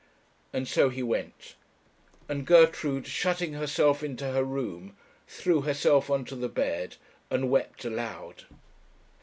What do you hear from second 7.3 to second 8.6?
wept aloud.